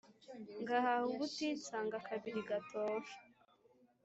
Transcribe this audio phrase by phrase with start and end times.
[0.61, 3.13] Ngahaha ubutitsa Ngo akabiri gatohe